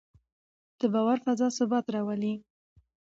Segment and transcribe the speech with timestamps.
[0.79, 2.33] د باور فضا ثبات راولي